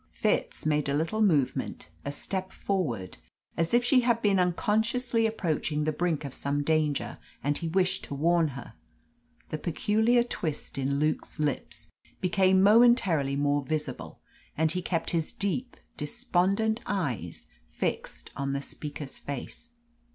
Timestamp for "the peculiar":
9.49-10.23